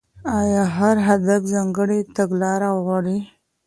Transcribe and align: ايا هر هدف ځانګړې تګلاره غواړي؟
ايا 0.39 0.63
هر 0.77 0.95
هدف 1.07 1.41
ځانګړې 1.53 1.99
تګلاره 2.15 2.69
غواړي؟ 2.83 3.17